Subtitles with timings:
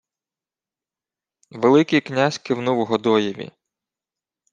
[1.51, 3.51] Великий князь кивнув Годоєві: